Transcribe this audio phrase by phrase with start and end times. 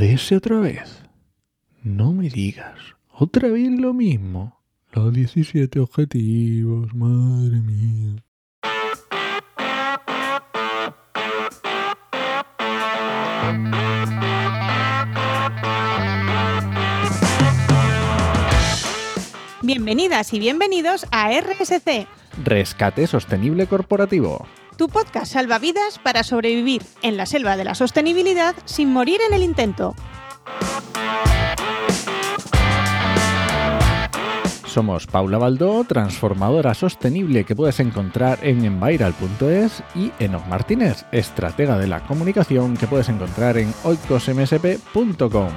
[0.00, 1.02] ODS otra vez.
[1.82, 2.78] No me digas.
[3.12, 4.58] Otra vez lo mismo.
[4.92, 8.24] Los 17 objetivos, madre mía.
[19.62, 22.06] Bienvenidas y bienvenidos a RSC,
[22.42, 24.46] Rescate sostenible corporativo.
[24.80, 29.42] Tu podcast salvavidas para sobrevivir en la selva de la sostenibilidad sin morir en el
[29.42, 29.94] intento.
[34.64, 41.86] Somos Paula Baldó, transformadora sostenible que puedes encontrar en enviral.es y Enoch Martínez, estratega de
[41.86, 45.52] la comunicación que puedes encontrar en oicosmsp.com.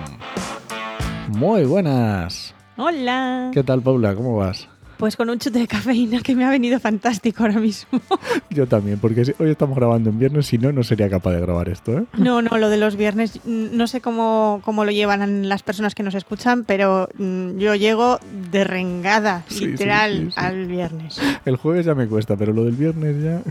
[1.29, 2.53] Muy buenas.
[2.75, 3.51] Hola.
[3.53, 4.15] ¿Qué tal, Paula?
[4.15, 4.67] ¿Cómo vas?
[4.97, 7.99] Pues con un chute de cafeína que me ha venido fantástico ahora mismo.
[8.49, 11.67] Yo también, porque hoy estamos grabando en viernes, si no, no sería capaz de grabar
[11.69, 12.03] esto, ¿eh?
[12.17, 15.95] No, no, lo de los viernes, mm, no sé cómo, cómo lo llevan las personas
[15.95, 18.19] que nos escuchan, pero mm, yo llego
[18.51, 20.33] derrengada, Sí, sí, literal, sí, sí.
[20.35, 21.19] al viernes.
[21.45, 23.41] El jueves ya me cuesta, pero lo del viernes ya...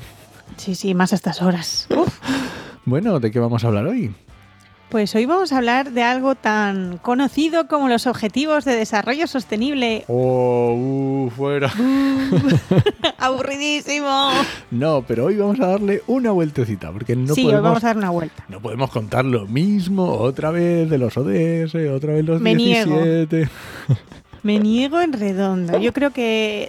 [0.56, 1.86] Sí, sí, más a estas horas.
[1.90, 2.18] Uf.
[2.84, 4.14] Bueno, ¿de qué vamos a hablar hoy?
[4.92, 10.04] Pues hoy vamos a hablar de algo tan conocido como los Objetivos de Desarrollo Sostenible.
[10.06, 11.72] Oh, uh, fuera.
[13.18, 14.32] ¡Aburridísimo!
[14.70, 17.60] No, pero hoy vamos a darle una vueltecita, porque no sí, podemos...
[17.60, 18.44] hoy vamos a dar una vuelta.
[18.50, 23.02] No podemos contar lo mismo otra vez de los ODS, otra vez los Me niego.
[23.02, 23.48] 17.
[24.42, 25.78] Me niego en redondo.
[25.78, 26.68] Yo creo que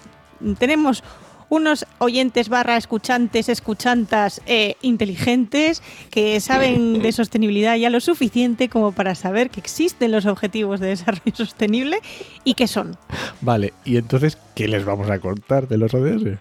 [0.59, 1.03] tenemos
[1.53, 8.91] unos oyentes barra escuchantes, escuchantas eh, inteligentes que saben de sostenibilidad ya lo suficiente como
[8.91, 11.99] para saber que existen los objetivos de desarrollo sostenible
[12.43, 12.97] y qué son.
[13.41, 16.39] Vale, y entonces, ¿qué les vamos a contar de los ODS?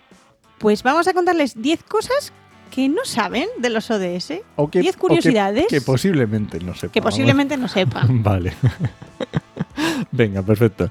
[0.59, 2.33] Pues vamos a contarles 10 cosas
[2.71, 6.73] que no saben de los ODS, O que, 10 o que- curiosidades que, posiblemente no
[6.75, 6.91] sepan.
[6.91, 8.23] que posiblemente no sepan.
[8.23, 8.55] Vale.
[10.11, 10.91] Venga, perfecto.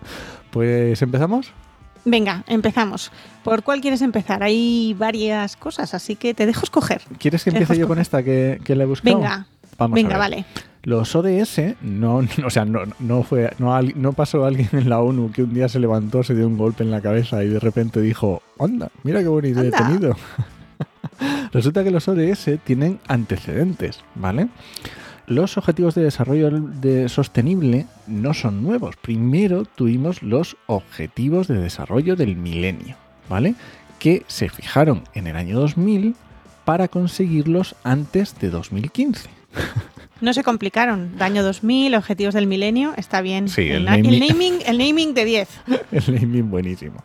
[0.52, 1.52] Pues empezamos.
[2.06, 3.12] Venga, empezamos.
[3.44, 4.42] ¿Por cuál quieres empezar?
[4.44, 7.02] Hay varias cosas, así que te dejo escoger.
[7.20, 9.18] ¿Quieres que empiece yo con esta que, que le he buscado?
[9.18, 9.48] Venga,
[9.78, 10.18] Vamos a venga, ver.
[10.20, 10.46] vale.
[10.84, 15.00] Los ODS no, no- o sea, no, no fue, no, no pasó alguien en la
[15.00, 17.60] ONU que un día se levantó, se dio un golpe en la cabeza y de
[17.60, 20.16] repente dijo, anda, mira qué buena idea he tenido.
[21.54, 24.48] Resulta que los ODS tienen antecedentes, ¿vale?
[25.32, 28.98] Los objetivos de desarrollo de sostenible no son nuevos.
[28.98, 32.98] Primero tuvimos los objetivos de desarrollo del milenio,
[33.30, 33.56] ¿vale?
[33.98, 36.16] Que se fijaron en el año 2000
[36.66, 39.30] para conseguirlos antes de 2015.
[40.22, 41.14] No se complicaron.
[41.20, 43.48] Año 2000, objetivos del milenio, está bien.
[43.50, 45.50] Sí, el na- naming- naming, el naming de 10.
[45.92, 47.04] El naming buenísimo.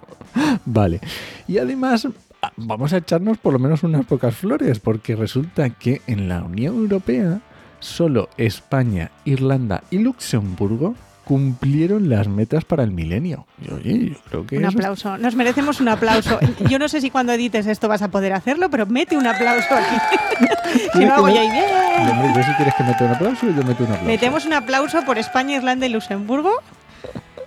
[0.67, 1.01] Vale.
[1.49, 2.07] Y además,
[2.43, 6.43] ah, vamos a echarnos por lo menos unas pocas flores, porque resulta que en la
[6.43, 7.41] Unión Europea
[7.87, 13.47] solo España, Irlanda y Luxemburgo cumplieron las metas para el milenio.
[13.61, 15.19] Y oye, yo creo que Un aplauso.
[15.19, 16.39] Nos merecemos un aplauso.
[16.69, 19.75] Yo no sé si cuando edites esto vas a poder hacerlo, pero mete un aplauso
[19.75, 19.97] aquí.
[20.73, 22.35] si ¿Quieres no hago que yo ahí bien.
[22.35, 24.05] Yo si quieres que meta un aplauso, yo meto un aplauso.
[24.05, 26.53] Metemos un aplauso por España, Irlanda y Luxemburgo,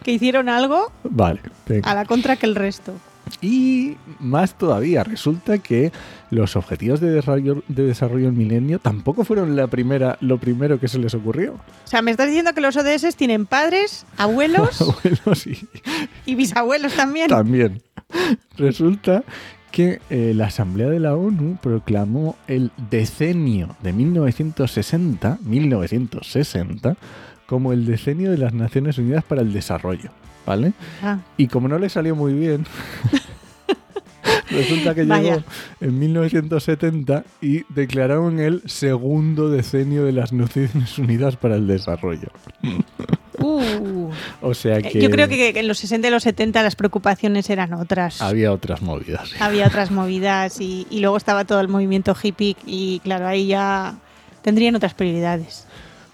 [0.04, 1.90] que hicieron algo Vale, venga.
[1.90, 2.94] a la contra que el resto.
[3.41, 5.91] Y más todavía, resulta que
[6.31, 10.88] los objetivos de desarrollo, de desarrollo del milenio tampoco fueron la primera, lo primero que
[10.88, 11.53] se les ocurrió.
[11.53, 15.67] O sea, me estás diciendo que los ODS tienen padres, abuelos bueno, sí,
[16.25, 17.28] y bisabuelos también.
[17.28, 17.81] también.
[18.57, 19.23] Resulta
[19.72, 26.97] que eh, la Asamblea de la ONU proclamó el decenio de 1960, 1960,
[27.46, 30.11] como el decenio de las Naciones Unidas para el Desarrollo,
[30.46, 30.74] ¿vale?
[31.02, 32.66] Ah, Y como no le salió muy bien,
[34.50, 35.36] resulta que Vaya.
[35.36, 35.44] llegó
[35.82, 42.30] en 1970 y declararon el segundo decenio de las Naciones Unidas para el Desarrollo.
[43.40, 44.10] uh.
[44.42, 46.76] O sea Eh, que, Yo creo que, que en los 60 y los 70 las
[46.76, 48.22] preocupaciones eran otras.
[48.22, 49.32] había otras movidas.
[49.40, 53.97] Había otras movidas y, y luego estaba todo el movimiento hippie y claro, ahí ya
[54.42, 55.68] tendrían otras prioridades.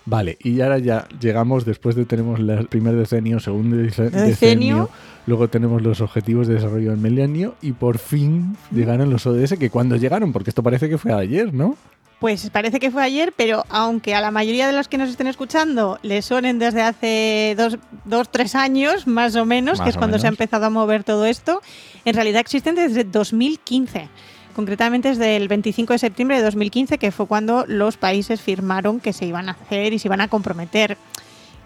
[0.06, 4.12] Vale, y ahora ya llegamos, después de tenemos el primer decenio, segundo Decenio.
[4.12, 4.90] decenio,
[5.26, 9.72] luego tenemos los objetivos de desarrollo del milenio y por fin llegaron los ODS, que
[9.72, 11.76] cuando llegaron, porque esto parece que fue ayer, ¿no?
[12.20, 15.28] Pues parece que fue ayer, pero aunque a la mayoría de los que nos estén
[15.28, 19.98] escuchando les suenen desde hace dos, dos tres años, más o menos, Más que es
[19.98, 21.62] cuando se ha empezado a mover todo esto,
[22.06, 24.10] en realidad existen desde 2015.
[24.56, 29.12] Concretamente desde el 25 de septiembre de 2015, que fue cuando los países firmaron que
[29.14, 30.98] se iban a hacer y se iban a comprometer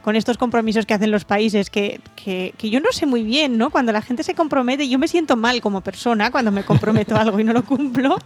[0.01, 3.57] con estos compromisos que hacen los países, que, que, que yo no sé muy bien,
[3.57, 3.69] ¿no?
[3.69, 7.21] Cuando la gente se compromete, yo me siento mal como persona cuando me comprometo a
[7.21, 8.17] algo y no lo cumplo.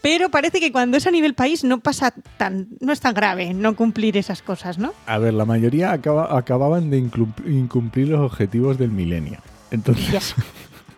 [0.00, 3.52] Pero parece que cuando es a nivel país no pasa tan, no es tan grave
[3.52, 4.92] no cumplir esas cosas, ¿no?
[5.06, 9.38] A ver, la mayoría acaba- acababan de incumplir los objetivos del milenio.
[9.70, 10.34] Entonces,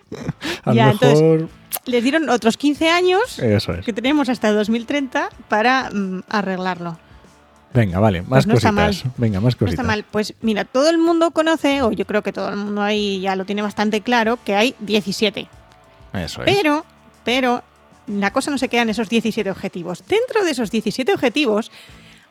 [0.65, 1.49] a Ya, entonces- mejor
[1.87, 3.85] Les dieron otros 15 años eso es.
[3.85, 6.99] que tenemos hasta 2030 para mm, arreglarlo.
[7.73, 9.13] Venga, vale, más Pues no está cositas.
[9.17, 9.73] Venga, más No cositas.
[9.75, 10.05] está mal.
[10.11, 13.37] Pues mira, todo el mundo conoce, o yo creo que todo el mundo ahí ya
[13.37, 15.49] lo tiene bastante claro, que hay 17.
[16.15, 16.53] Eso es.
[16.55, 16.85] Pero,
[17.25, 17.63] pero,
[18.09, 20.03] la cosa no se queda en esos 17 objetivos.
[20.09, 21.71] Dentro de esos 17 objetivos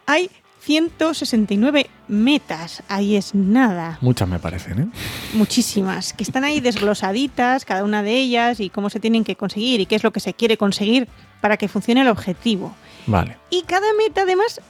[0.06, 0.30] hay
[0.61, 2.83] 169 metas.
[2.88, 3.97] Ahí es nada.
[4.01, 4.88] Muchas me parecen, ¿eh?
[5.33, 6.13] Muchísimas.
[6.13, 9.85] Que están ahí desglosaditas, cada una de ellas, y cómo se tienen que conseguir y
[9.85, 11.07] qué es lo que se quiere conseguir
[11.41, 12.75] para que funcione el objetivo.
[13.07, 13.38] Vale.
[13.50, 14.61] Y cada meta, además,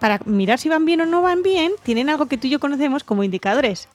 [0.00, 2.60] para mirar si van bien o no van bien, tienen algo que tú y yo
[2.60, 3.88] conocemos como indicadores.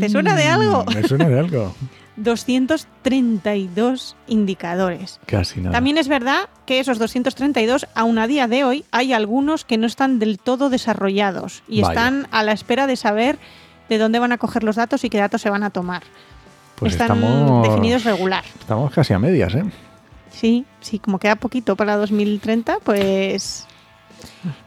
[0.00, 0.84] ¿Te suena de algo?
[0.84, 1.74] Mm, Me suena de algo.
[2.16, 5.20] 232 indicadores.
[5.26, 5.72] Casi nada.
[5.72, 9.86] También es verdad que esos 232, aún a día de hoy, hay algunos que no
[9.86, 11.92] están del todo desarrollados y Vaya.
[11.92, 13.38] están a la espera de saber
[13.88, 16.02] de dónde van a coger los datos y qué datos se van a tomar.
[16.76, 18.44] pues están estamos, definidos regular.
[18.58, 19.64] estamos casi a medias, ¿eh?
[20.30, 23.66] Sí, sí, como queda poquito para 2030, pues...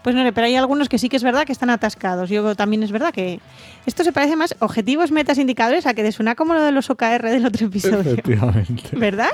[0.03, 2.29] Pues no sé, pero hay algunos que sí que es verdad que están atascados.
[2.29, 3.39] Yo también es verdad que
[3.85, 6.89] esto se parece más objetivos, metas, indicadores a que te suena como lo de los
[6.89, 7.99] OKR del otro episodio.
[7.99, 8.89] Efectivamente.
[8.93, 9.31] ¿Verdad?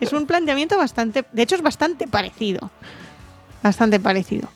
[0.00, 2.70] Es un planteamiento bastante, de hecho es bastante parecido.
[3.62, 4.48] Bastante parecido.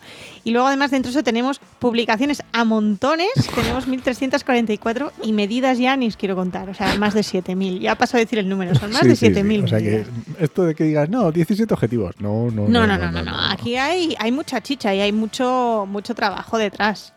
[0.49, 5.95] Y luego además dentro de eso tenemos publicaciones a montones, tenemos 1344 y medidas ya
[5.95, 7.81] ni os quiero contar, o sea, más de 7000.
[7.81, 9.35] Ya paso a decir el número, son más Sí, de sí, sí.
[9.35, 9.65] 7000.
[9.65, 10.07] O sea que
[10.41, 12.15] esto de que digas, no, 17 objetivos.
[12.19, 13.37] No, no, No, no, no, no, no.
[13.51, 17.13] Aquí hay, hay mucha chicha y hay mucho, mucho trabajo detrás.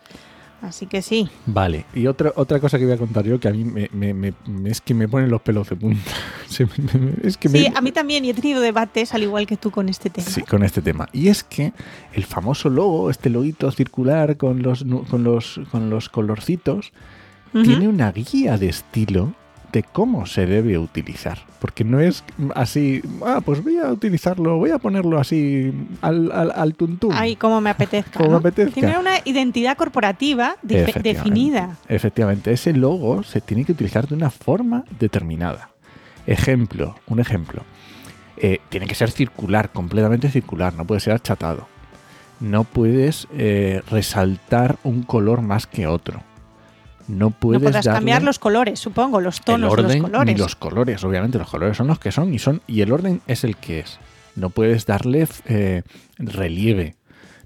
[0.62, 1.28] Así que sí.
[1.46, 4.32] Vale, y otra, otra cosa que voy a contar yo que a mí me, me-
[4.64, 6.00] es que me ponen los pelos de punta.
[7.22, 9.70] Es que Sí, me, a mí también y he tenido debates al igual que tú
[9.70, 10.26] con este tema.
[10.28, 11.08] Sí, con este tema.
[11.12, 11.72] Y es que
[12.12, 16.92] el famoso logo, este loguito circular con los, con los, con los colorcitos,
[17.52, 19.34] tiene una guía de estilo
[19.72, 21.38] de cómo se debe utilizar.
[21.58, 22.24] Porque no es
[22.54, 27.12] así, ah, pues voy a utilizarlo, voy a ponerlo así al, al, al tuntún.
[27.14, 28.18] Ay, como me apetezca.
[28.18, 28.40] Como ¿no?
[28.40, 28.74] me apetezca.
[28.74, 31.14] Tiene una identidad corporativa Efectivamente.
[31.14, 31.76] definida.
[31.88, 35.70] Efectivamente, ese logo se tiene que utilizar de una forma determinada.
[36.26, 37.62] Ejemplo, un ejemplo.
[38.36, 41.68] Eh, tiene que ser circular, completamente circular, no puede ser achatado.
[42.40, 46.22] No puedes eh, resaltar un color más que otro.
[47.08, 50.34] No No puedes podrás darle cambiar los colores, supongo, los el tonos de los colores.
[50.34, 51.04] ni los colores.
[51.04, 53.80] Obviamente los colores son los que son y son y el orden es el que
[53.80, 53.98] es.
[54.36, 55.82] No puedes darle eh,
[56.18, 56.96] relieve.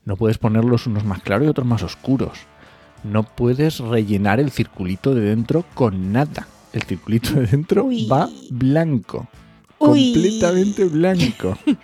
[0.04, 2.38] No puedes ponerlos unos más claros y otros más oscuros.
[3.02, 6.46] No puedes rellenar el circulito de dentro con nada.
[6.72, 8.06] El circulito de dentro Uy.
[8.06, 9.28] va blanco.
[9.78, 10.12] Uy.
[10.12, 11.58] Completamente blanco.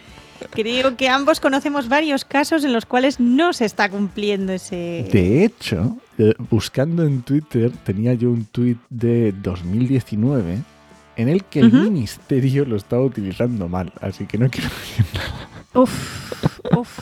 [0.51, 5.09] Creo que ambos conocemos varios casos en los cuales no se está cumpliendo ese...
[5.13, 10.59] De hecho, eh, buscando en Twitter, tenía yo un tweet de 2019
[11.17, 13.93] en el que el ministerio lo estaba utilizando mal.
[14.01, 15.49] Así que no quiero decir nada.
[15.75, 16.33] Uf,
[16.77, 17.01] uf.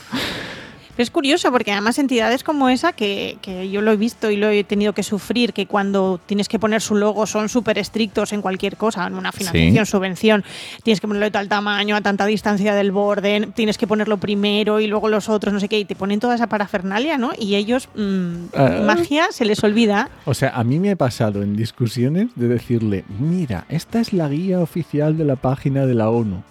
[1.01, 4.49] Es curioso porque además entidades como esa, que, que yo lo he visto y lo
[4.49, 8.41] he tenido que sufrir, que cuando tienes que poner su logo son súper estrictos en
[8.41, 10.43] cualquier cosa, en una financiación, subvención,
[10.83, 14.79] tienes que ponerlo de tal tamaño, a tanta distancia del borde, tienes que ponerlo primero
[14.79, 17.31] y luego los otros, no sé qué, y te ponen toda esa parafernalia, ¿no?
[17.37, 18.81] Y ellos, mm, Ah.
[18.85, 20.09] magia, se les olvida.
[20.25, 24.27] O sea, a mí me ha pasado en discusiones de decirle, mira, esta es la
[24.29, 26.43] guía oficial de la página de la ONU.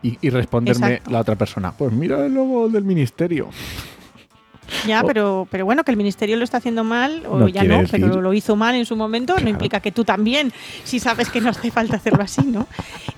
[0.00, 1.10] Y, y responderme Exacto.
[1.10, 3.48] la otra persona, pues mira el logo del ministerio.
[4.86, 7.78] Ya, pero, pero bueno, que el ministerio lo está haciendo mal, o No ya no,
[7.78, 9.44] decir- pero lo hizo mal en su momento, Claro.
[9.44, 10.52] no implica que tú también,
[10.84, 12.66] si sabes que no hace falta hacerlo así, ¿no?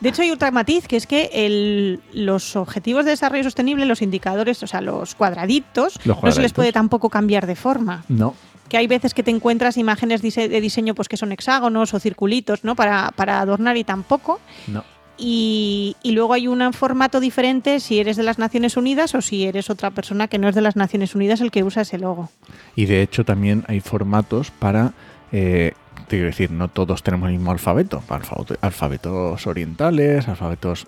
[0.00, 4.02] De hecho, hay otro matiz, que es que el- los objetivos de desarrollo sostenible, los
[4.02, 6.52] indicadores, o sea, los cuadraditos, Los no se les cuadraditos.
[6.52, 8.05] puede tampoco cambiar de forma.
[8.09, 8.35] No,
[8.69, 12.62] Que hay veces que te encuentras imágenes de diseño pues que son hexágonos o circulitos,
[12.62, 12.76] ¿no?
[12.76, 14.38] Para, para adornar y tampoco.
[14.69, 14.85] no.
[15.23, 19.45] Y, y luego hay un formato diferente si eres de las Naciones Unidas o si
[19.45, 22.31] eres otra persona que no es de las Naciones Unidas el que usa ese logo.
[22.75, 24.93] Y de hecho también hay formatos para,
[25.31, 25.75] eh,
[26.09, 28.03] te quiero decir, no todos tenemos el mismo alfabeto.
[28.09, 30.87] Alfabeto- Alfabetos orientales, alfabetos...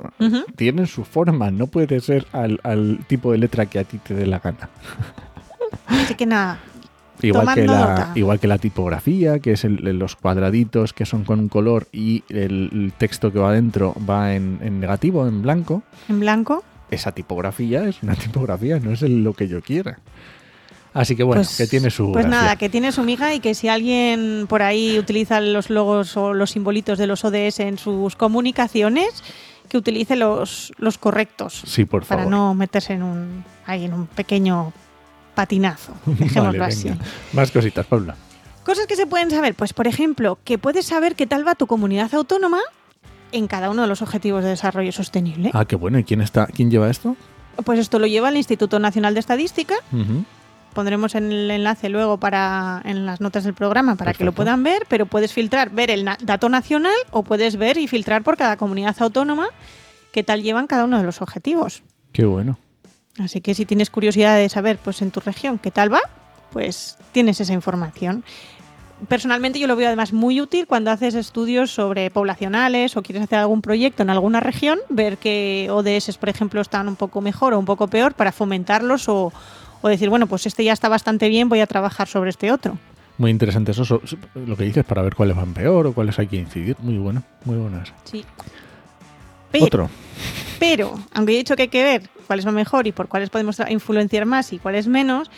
[0.57, 4.15] Tienen su forma, no puede ser al, al tipo de letra que a ti te
[4.15, 4.71] dé la gana.
[5.87, 6.59] Así que nada,
[7.29, 8.13] Igual que, la, nota.
[8.15, 12.25] igual que la tipografía, que es el- los cuadraditos que son con un color y
[12.29, 15.83] el, el texto que va dentro va en, en negativo, en blanco.
[16.09, 16.65] en blanco.
[16.91, 19.99] Esa tipografía es una tipografía, no es el- lo que yo quiera.
[20.95, 22.13] Así que bueno, pues, que tiene su.
[22.13, 22.43] Pues gracia.
[22.43, 26.35] nada, que tiene su miga y que si alguien por ahí utiliza los logos o
[26.35, 29.25] los simbolitos de los ODS en sus comunicaciones,
[29.71, 31.63] que utilice los, los correctos.
[31.67, 32.31] Sí, por Para favor.
[32.31, 34.75] no meterse en un, ahí en un pequeño
[35.35, 36.91] patinazo, dejémoslo Vale, así.
[37.33, 38.17] Más cositas, Paula.
[38.65, 41.67] Cosas que se pueden saber, pues por ejemplo, que puedes saber qué tal va tu
[41.67, 42.61] comunidad autónoma
[43.33, 45.51] en cada uno de los objetivos de desarrollo sostenible.
[45.55, 45.99] Ah, qué bueno.
[45.99, 46.47] ¿Y quién está?
[46.47, 47.17] ¿Quién lleva esto?
[47.65, 49.75] Pues esto lo lleva el Instituto Nacional de Estadística.
[49.91, 50.25] Ujú.
[50.75, 54.63] Pondremos en el enlace luego para en las notas del programa para que lo puedan
[54.63, 58.37] ver, pero puedes filtrar, ver el na- dato nacional o puedes ver y filtrar por
[58.39, 59.49] cada comunidad autónoma
[60.13, 61.83] qué tal llevan cada uno de los objetivos.
[62.13, 62.59] Qué bueno.
[63.19, 66.01] Así que si tienes curiosidad de saber pues en tu región qué tal va,
[66.53, 68.25] pues tienes esa información.
[69.09, 73.39] Personalmente yo lo veo además muy útil cuando haces estudios sobre poblacionales o quieres hacer
[73.41, 77.59] algún proyecto en alguna región, ver qué ODS, por ejemplo, están un poco mejor o
[77.59, 79.33] un poco peor para fomentarlos o,
[79.83, 82.79] o decir, bueno, pues este ya está bastante bien, voy a trabajar sobre este otro.
[83.19, 84.01] Muy interesante eso, so-
[84.35, 86.77] lo que dices, para ver cuáles van peor o cuáles hay que incidir.
[86.79, 87.93] Muy bueno, muy bueno eso.
[88.05, 88.25] Sí.
[89.51, 89.91] Pero, Otro.
[90.61, 93.61] pero, aunque he dicho que hay que ver cuáles van mejor y por cuáles podemos
[93.69, 95.31] influenciar más y cuáles menos,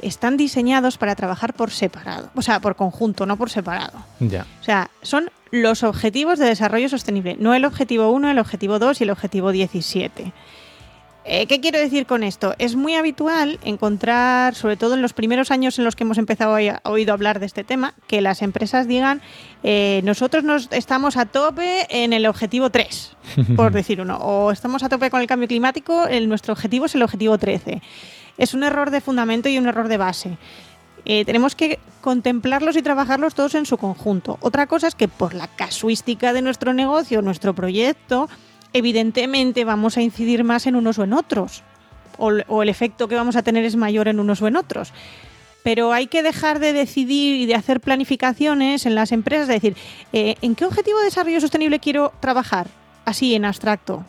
[0.00, 4.02] están diseñados para trabajar por separado, o sea, por conjunto, no por separado.
[4.20, 4.46] Ya.
[4.58, 9.02] O sea, son los objetivos de desarrollo sostenible, no el objetivo 1, el objetivo 2
[9.02, 10.32] y el objetivo 17.
[11.26, 12.54] Eh, ¿Qué quiero decir con esto?
[12.58, 16.54] Es muy habitual encontrar, sobre todo en los primeros años en los que hemos empezado
[16.54, 19.22] a oído hablar de este tema, que las empresas digan,
[19.62, 23.16] eh, nosotros nos estamos a tope en el objetivo 3,
[23.56, 26.94] por decir uno, o estamos a tope con el cambio climático, el, nuestro objetivo es
[26.94, 27.80] el objetivo 13.
[28.36, 30.36] Es un error de fundamento y un error de base.
[31.06, 34.38] Eh, tenemos que contemplarlos y trabajarlos todos en su conjunto.
[34.40, 38.28] Otra cosa es que por la casuística de nuestro negocio, nuestro proyecto,
[38.74, 41.62] evidentemente vamos a incidir más en unos o en otros.
[42.18, 44.92] O, o el efecto que vamos a tener es mayor en unos o en otros.
[45.64, 49.76] Pero hay que dejar de decidir y de hacer planificaciones en las empresas, de decir,
[50.12, 52.66] eh, ¿en qué objetivo de desarrollo sostenible quiero trabajar?
[53.06, 54.04] Así, en abstracto.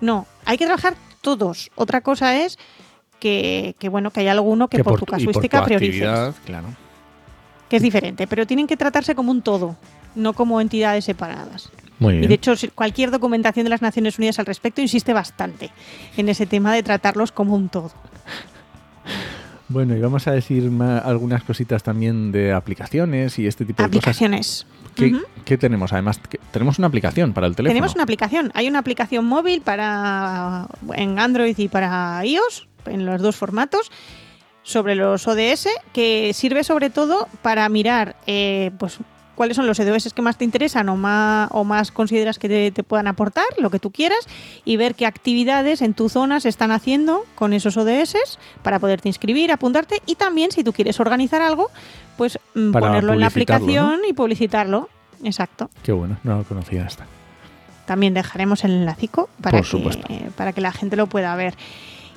[0.00, 1.70] No, hay que trabajar todos.
[1.74, 2.58] Otra cosa es
[3.20, 6.68] que, que, bueno, que hay alguno que, por, tu por casuística tu priorices actividad, claro.
[7.68, 9.76] que es diferente, pero tienen que tratarse como un todo,
[10.14, 11.70] no como entidades separadas.
[11.98, 15.70] Muy Y de hecho, cualquier documentación de las Naciones Unidas al respecto insiste bastante
[16.16, 17.92] en ese tema de tratarlos como un todo.
[19.68, 20.70] Bueno, y vamos a decir
[21.04, 24.66] algunas cositas también de aplicaciones y este tipo de Aplicaciones.
[24.66, 24.94] cosas.
[24.94, 25.24] ¿Qué, Ujú.
[25.44, 25.92] qué tenemos?
[25.92, 26.20] Además,
[26.52, 27.72] tenemos una aplicación para el teléfono.
[27.74, 28.50] Tenemos una aplicación.
[28.54, 33.90] Hay una aplicación móvil para en Android y para iOS, en los dos formatos,
[34.62, 38.98] sobre los ODS, que sirve sobre todo para mirar eh, pues,
[39.34, 42.70] cuáles son los ODS que más te interesan o más, o más consideras que te,
[42.70, 44.26] te puedan aportar, lo que tú quieras,
[44.64, 49.08] y ver qué actividades en tu zona se están haciendo con esos ODS para poderte
[49.08, 51.70] inscribir, apuntarte y también si tú quieres organizar algo,
[52.16, 54.88] pues mm, Para ponerlo en la aplicación y publicitarlo.
[55.22, 55.70] Exacto.
[55.82, 57.06] Qué bueno, no lo conocía esta.
[57.86, 61.54] También dejaremos el enlacico para, Por que, para que la gente lo pueda ver.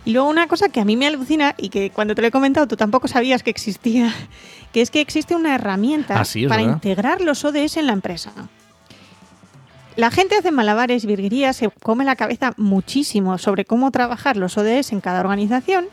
[0.08, 2.32] Y luego una cosa que a mí me alucina y que cuando te lo he
[2.32, 4.14] comentado tú tampoco sabías que existía,
[4.72, 6.76] que es que existe una herramienta Ah, es para verdad.
[6.76, 8.32] integrar los ODS en la empresa.
[9.98, 14.94] La gente hace malabares, virguerías, se come la cabeza muchísimo sobre cómo trabajar los ODS
[14.94, 15.88] en cada organización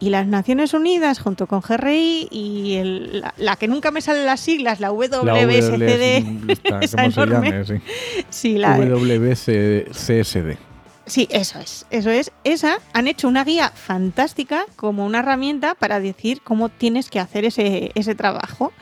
[0.00, 4.26] y las Naciones Unidas junto con GRI y el- la, la que nunca me salen
[4.26, 7.50] las siglas, la La WSCD, WS, esta, esa ¿cómo se enorme.
[7.50, 7.64] llame?
[7.64, 7.74] Sí.
[8.28, 10.58] sí, la, WCSD.
[11.08, 12.30] Sí, eso es, eso es.
[12.44, 17.44] Esa han hecho una guía fantástica como una herramienta para decir cómo tienes que hacer
[17.44, 18.72] ese, ese trabajo.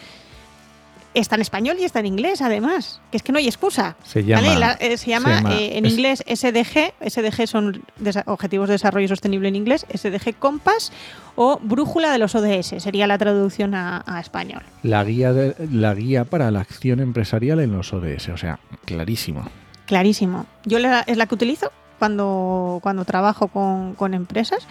[1.14, 3.97] Está en español y está en inglés, además, que es que no hay excusa.
[4.04, 4.61] Se llama- ¿vale?
[4.61, 8.68] La- eh, se llama, se llama- eh, en es- inglés SDG, SDG son desa- Objetivos
[8.68, 10.92] de Desarrollo Sostenible en inglés, SDG Compass
[11.35, 14.62] o Brújula de los ODS, sería la traducción a, a español.
[14.83, 19.49] La guía, de- la guía para la acción empresarial en los ODS, o sea, clarísimo.
[19.87, 20.45] Clarísimo.
[20.66, 24.66] Yo la- es la que utilizo cuando, cuando trabajo con, con empresas.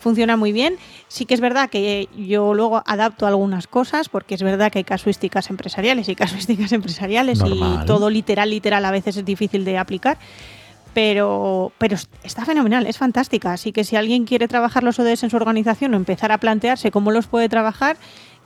[0.00, 0.76] Funciona muy bien.
[1.08, 4.84] Sí que es verdad que yo luego adapto algunas cosas, porque es verdad que hay
[4.84, 7.80] casuísticas empresariales y casuísticas empresariales Normal.
[7.82, 10.18] y todo literal, literal a veces es difícil de aplicar.
[10.94, 13.52] Pero, pero está fenomenal, es fantástica.
[13.52, 16.90] Así que si alguien quiere trabajar los ODS en su organización o empezar a plantearse
[16.90, 17.96] cómo los puede trabajar,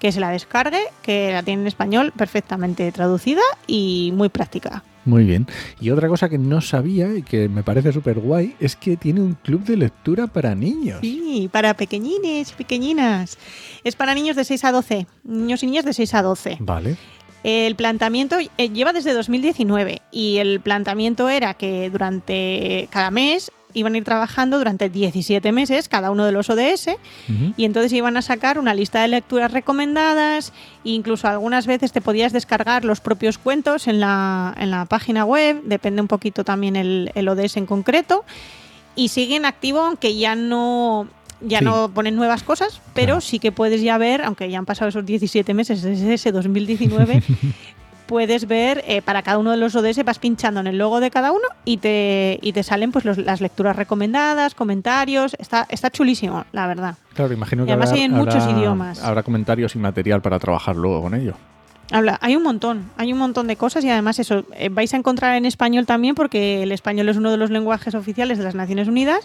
[0.01, 4.83] que se la descargue, que la tiene en español perfectamente traducida y muy práctica.
[5.05, 5.47] Muy bien.
[5.81, 9.21] Y otra cosa que no sabía y que me parece súper guay es que tiene
[9.21, 10.99] un club de lectura para niños.
[11.01, 13.39] Sí, para pequeñines y pequeñinas.
[13.83, 16.57] Es para niños de 6 a 12, niños y niñas de 6 a 12.
[16.61, 16.97] Vale.
[17.43, 23.95] El planteamiento eh, lleva desde 2019 y el planteamiento era que durante cada mes iban
[23.95, 26.91] a ir trabajando durante 17 meses cada uno de los ODS
[27.57, 30.53] y entonces iban a sacar una lista de lecturas recomendadas
[30.85, 35.25] e incluso algunas veces te podías descargar los propios cuentos en la, en la página
[35.25, 38.25] web, depende un poquito también el, el ODS en concreto
[38.97, 41.07] y sigue en activo aunque ya no
[41.43, 41.65] ya Sí.
[41.65, 43.21] no ponen nuevas cosas, pero Claro.
[43.23, 47.23] sí que puedes ya ver, aunque ya han pasado esos 17 meses desde ese 2019,
[48.11, 51.13] puedes ver eh, para cada uno de los ODS, vas pinchando en el logo de
[51.13, 55.91] cada uno y te, y te salen pues los- las lecturas recomendadas, comentarios, está, está
[55.91, 56.97] chulísimo, la verdad.
[57.15, 59.01] Claro, imagino que Y además habrá, hay en muchos habrá- idiomas.
[59.05, 61.35] habrá comentarios y material para trabajar luego con ello.
[61.93, 64.97] Habla, hay un montón, hay un montón de cosas y además eso, eh, vais a
[64.97, 68.57] encontrar en español también porque el español es uno de los lenguajes oficiales de las
[68.57, 69.21] Naciones Unidas,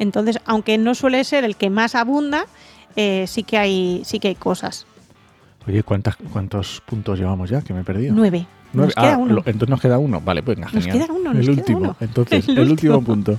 [0.00, 2.46] entonces aunque no suele ser el que más abunda,
[2.96, 4.86] eh, sí que hay sí que hay cosas.
[5.66, 7.62] Oye, ¿cuántas, ¿cuántos puntos llevamos ya?
[7.62, 8.14] Que me he perdido.
[8.14, 8.46] Nueve.
[8.72, 8.88] Nueve.
[8.88, 9.34] Nos queda Ah, uno.
[9.34, 10.20] lo- entonces nos queda uno.
[10.20, 11.06] Vale, pues venga, Nos genial.
[11.06, 11.78] queda uno, el nos queda último.
[11.78, 11.96] uno.
[12.00, 13.14] Entonces, El el, último último.
[13.14, 13.38] punto.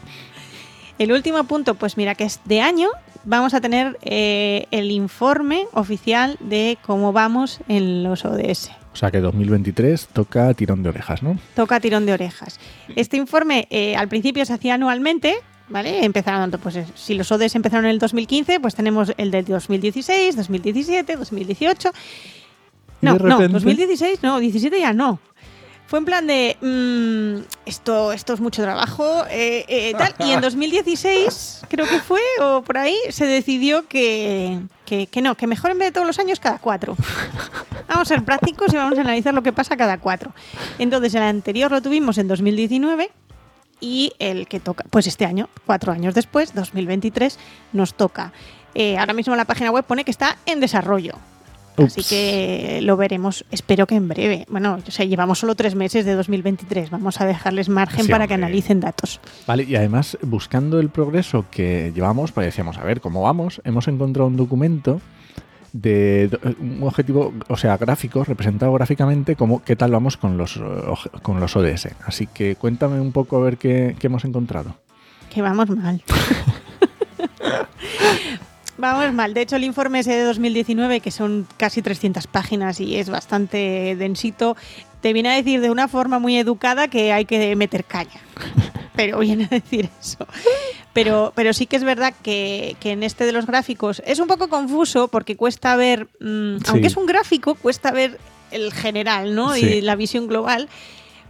[0.98, 2.88] El último punto, pues mira, que es de año,
[3.26, 8.72] vamos a tener eh, el informe oficial de cómo vamos en los ODS.
[8.94, 11.38] O sea que 2023 toca tirón de orejas, ¿no?
[11.54, 12.62] Toca tirón de orejas.
[12.96, 15.36] Este informe eh, al principio se hacía anualmente,
[15.70, 16.04] ¿vale?
[16.06, 21.16] Empezaron, pues si los ODS empezaron en el 2015, pues tenemos el del 2016, 2017,
[21.16, 21.90] 2018.
[23.02, 25.20] Y No, no, repente- 2016, no, 17 ya no.
[25.88, 30.16] Fue en plan de mm, esto, esto es mucho trabajo, eh, eh, tal.
[30.28, 35.36] Y en 2016, creo que fue, o por ahí, se decidió que, que, que no,
[35.36, 36.96] que mejor en vez de todos los años, cada cuatro.
[37.88, 40.34] Vamos a ser prácticos y vamos a analizar lo que pasa cada cuatro.
[40.80, 43.12] Entonces, el anterior lo tuvimos en 2019
[43.86, 47.38] y el que toca, pues este año, cuatro años después, 2023,
[47.74, 48.34] nos toca.
[48.74, 51.14] Eh, ahora mismo la página web pone que está en desarrollo.
[51.78, 54.46] Así que lo veremos, espero que en breve.
[54.50, 56.90] Bueno, o sea, llevamos solo tres meses de 2023.
[56.90, 59.20] Vamos a dejarles margen Sí, para que analicen datos.
[59.46, 63.62] Vale, y además, buscando el progreso que llevamos, pues decíamos, a ver, ¿cómo vamos?
[63.66, 65.02] Hemos encontrado un documento
[65.76, 66.30] de
[66.60, 70.60] un objetivo, o sea, gráfico, representado gráficamente, como qué tal vamos con los,
[71.22, 71.90] con los ODS.
[72.06, 74.78] Así que cuéntame un poco a ver qué, qué hemos encontrado.
[75.30, 76.02] Que vamos mal.
[78.78, 79.34] vamos mal.
[79.34, 83.98] De hecho, el informe ese de 2019, que son casi 300 páginas y es bastante
[83.98, 84.56] densito,
[85.06, 88.20] te viene a decir de una forma muy educada que hay que meter caña.
[88.96, 90.26] Pero viene a decir eso.
[90.94, 94.28] Pero, pero sí que es verdad que, que en este de los gráficos es un
[94.28, 96.64] poco confuso porque cuesta ver, mm, Sí.
[96.70, 98.18] aunque es un gráfico, cuesta ver
[98.50, 99.54] el general, ¿no?
[99.54, 99.64] Sí.
[99.64, 100.70] Y la visión global.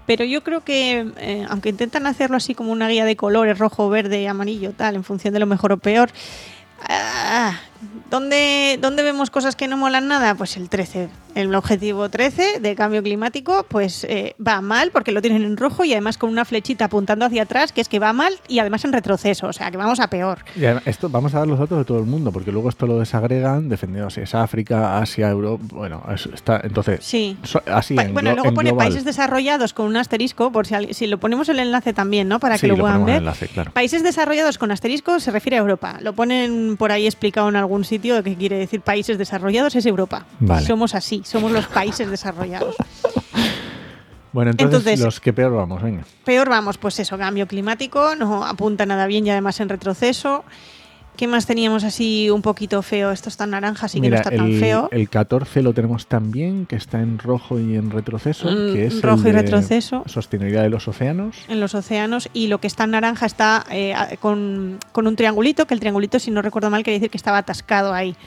[0.05, 3.89] Pero yo creo que, eh, aunque intentan hacerlo así como una guía de colores, rojo,
[3.89, 6.11] verde, amarillo, tal, en función de lo mejor o peor,
[6.88, 7.59] ah,
[8.09, 10.33] ¿dónde, ¿dónde vemos cosas que no molan nada?
[10.35, 11.09] Pues el 13.
[11.36, 15.84] El objetivo 13 de cambio climático, pues eh, va mal porque lo tienen en rojo
[15.84, 18.86] y además con una flechita apuntando hacia atrás, que es que va mal y además
[18.86, 20.39] en retroceso, o sea, que vamos a peor.
[20.56, 22.88] Y además, esto, vamos a dar los datos de todo el mundo, porque luego esto
[22.88, 25.62] lo desagregan, defendiendo si es África, Asia, Europa.
[25.74, 26.62] Bueno, es- está.
[26.63, 27.38] Entonces, Sí.
[27.43, 28.88] so- así Pa- en bueno, luego en pone global.
[28.88, 32.39] países desarrollados con un asterisco, por si, si lo ponemos el enlace también, ¿no?
[32.39, 33.15] Para que Sí, lo lo puedan en ver.
[33.17, 33.71] enlace, claro.
[33.74, 35.98] Países desarrollados con asterisco se refiere a Europa.
[36.02, 40.26] Lo ponen por ahí explicado en algún sitio que quiere decir países desarrollados es Europa.
[40.39, 40.65] Vale.
[40.65, 42.75] Somos así, somos los países desarrollados.
[44.31, 46.03] Bueno, entonces, Entonces- los que peor vamos, venga.
[46.25, 50.43] Peor vamos, pues eso, cambio climático, no apunta nada bien y además en retroceso.
[51.15, 53.11] ¿Qué más teníamos así un poquito feo?
[53.11, 54.89] Esto está en naranja, así que no está tan el, feo.
[54.91, 59.01] el 14 lo tenemos también, que está en rojo y en retroceso, Mm, que es
[59.01, 60.03] rojo el y de retroceso.
[60.07, 61.38] Sostenibilidad de los océanos.
[61.47, 65.65] en los océanos y lo que está en naranja está eh, con, con un triangulito,
[65.65, 68.17] que el triangulito, si no recuerdo mal, quiere decir que estaba atascado ahí.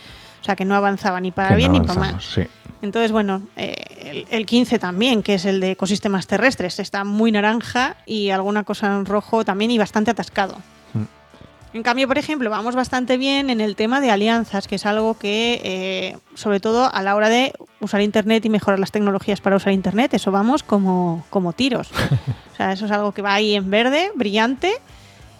[0.40, 2.20] O sea, que no avanzaba ni para que bien no ni para mal.
[2.20, 2.42] sí.
[2.80, 7.32] Entonces, bueno, eh, el, el 15 también, que es el de ecosistemas terrestres, está muy
[7.32, 10.56] naranja y alguna cosa en rojo también y bastante atascado.
[10.94, 11.76] Mm.
[11.76, 15.18] En cambio, por ejemplo, vamos bastante bien en el tema de alianzas, que es algo
[15.18, 19.56] que, eh, sobre todo a la hora de usar Internet y mejorar las tecnologías para
[19.56, 21.90] usar Internet, eso vamos como, como tiros.
[22.52, 24.72] o sea, eso es algo que va ahí en verde, brillante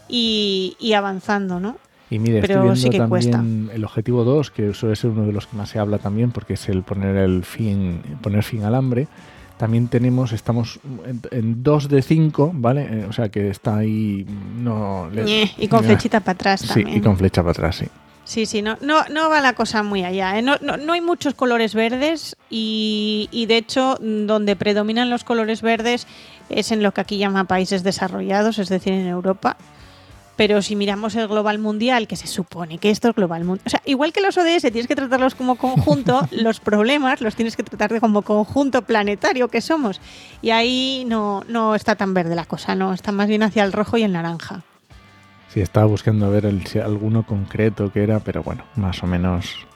[0.09, 1.77] y, y avanzando, ¿no?
[2.11, 3.75] Y mire, Pero estoy viendo sí que también cuesta.
[3.75, 6.55] el objetivo 2, que suele ser uno de los que más se habla también, porque
[6.55, 9.09] es el poner el fin, poner fin al hambre.
[9.59, 12.83] También tenemos, estamos en, en 2 de 5, ¿vale?
[12.90, 14.25] Eh, o sea que está ahí.
[14.57, 17.87] No, le- Ñe, y con flechita para atrás Sí, y con flecha para atrás, sí.
[18.25, 20.38] Sí, sí, no, no, no va la cosa muy allá.
[20.38, 20.42] ¿eh?
[20.42, 25.62] No, no, no hay muchos colores verdes y, y, de hecho donde predominan los colores
[25.62, 26.07] verdes
[26.51, 29.57] es en lo que aquí llama países desarrollados, es decir, en Europa.
[30.38, 33.70] Pero si miramos el global mundial, que se supone que esto es global mundial, o
[33.70, 37.64] sea, igual que los ODS tienes que tratarlos como conjunto, los problemas los tienes que
[37.64, 40.01] tratar de como conjunto planetario que somos.
[40.40, 43.72] Y ahí no, no está tan verde la cosa, no, está más bien hacia el
[43.72, 44.62] rojo y el naranja.
[45.53, 49.66] Sí, estaba buscando ver el, si alguno concreto que era, pero bueno, más o menos.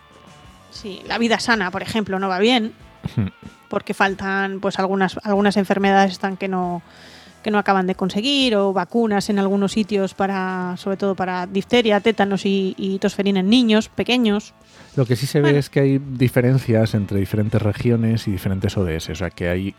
[0.70, 2.72] Sí, la vida sana, por ejemplo, no va bien.
[3.68, 6.82] porque faltan pues algunas, algunas enfermedades están que no,
[7.42, 12.00] que no acaban de conseguir, o vacunas en algunos sitios para, sobre todo para difteria,
[12.00, 14.54] tétanos y, y tosferina en niños pequeños.
[14.96, 15.54] Lo que sí se Bueno.
[15.54, 19.10] ve es que hay diferencias entre diferentes regiones y diferentes ODS.
[19.10, 19.74] O sea, que hay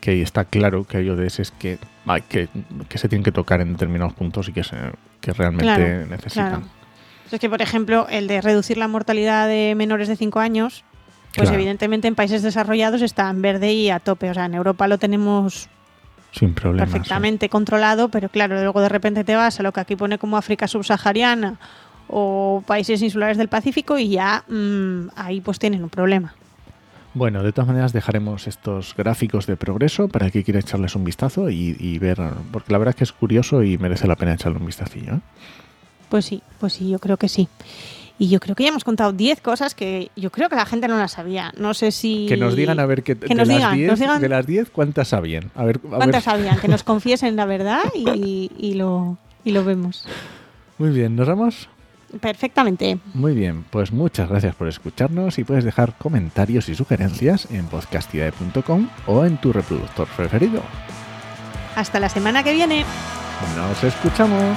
[0.00, 2.48] que está claro que hay ODS que, hay que,
[2.88, 4.76] que se tienen que tocar en determinados puntos y que, se,
[5.20, 6.48] que realmente Claro, necesitan.
[6.48, 6.66] Claro.
[7.30, 10.84] Es que, por ejemplo, el de reducir la mortalidad de menores de 5 años,
[11.34, 11.54] pues Claro.
[11.54, 14.30] evidentemente en países desarrollados está en verde y a tope.
[14.30, 15.68] O sea, en Europa lo tenemos
[16.32, 16.88] Sin problemas.
[16.88, 16.92] ¿eh?
[16.92, 20.36] perfectamente controlado, pero claro, luego de repente te vas a lo que aquí pone como
[20.36, 21.58] África subsahariana
[22.08, 26.34] o países insulares del Pacífico y ya mm, ahí pues tienen un problema.
[27.12, 31.50] Bueno, de todas maneras dejaremos estos gráficos de progreso para que quiera echarles un vistazo
[31.50, 32.18] y, y ver,
[32.52, 35.14] porque la verdad es que es curioso y merece la pena echarle un vistacillo.
[35.14, 35.20] ¿eh?
[36.08, 37.48] Pues sí, pues sí, yo creo que sí.
[38.22, 40.86] Y yo creo que ya hemos contado 10 cosas que yo creo que la gente
[40.88, 41.54] no las sabía.
[41.56, 42.26] No sé si...
[42.28, 44.28] Que nos digan a ver que, Que de, nos las digan, 10, nos digan- de
[44.28, 45.50] las 10 cuántas sabían.
[45.54, 45.96] A ver, a ver.
[45.96, 46.58] ¿Cuántas sabían?
[46.60, 50.04] Que nos confiesen la verdad y, y lo, y lo vemos.
[50.76, 51.68] Muy bien, ¿nos vamos?
[52.20, 52.98] Perfectamente.
[53.14, 58.88] Muy bien, pues muchas gracias por escucharnos y puedes dejar comentarios y sugerencias en podcastidae.com
[59.06, 60.62] o en tu reproductor preferido.
[61.74, 62.84] Hasta la semana que viene.
[63.56, 64.56] Nos escuchamos.